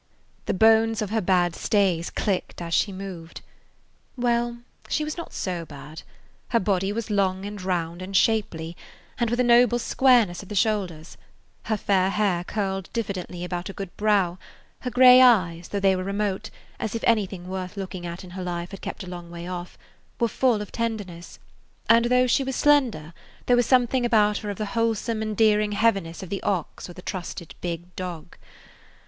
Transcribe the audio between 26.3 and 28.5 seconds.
ox or the trusted big dog.